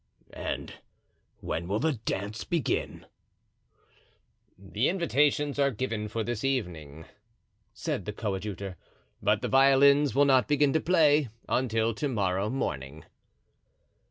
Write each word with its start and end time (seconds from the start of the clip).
"And 0.33 0.73
when 1.41 1.67
will 1.67 1.77
the 1.79 1.91
dance 1.93 2.43
begin?" 2.43 3.05
"The 4.57 4.89
invitations 4.89 5.59
are 5.59 5.69
given 5.69 6.07
for 6.07 6.23
this 6.23 6.43
evening," 6.43 7.05
said 7.75 8.05
the 8.05 8.11
coadjutor, 8.13 8.77
"but 9.21 9.43
the 9.43 9.47
violins 9.47 10.15
will 10.15 10.25
not 10.25 10.47
begin 10.47 10.73
to 10.73 10.81
play 10.81 11.29
until 11.47 11.93
to 11.93 12.07
morrow 12.07 12.49
morning." 12.49 13.05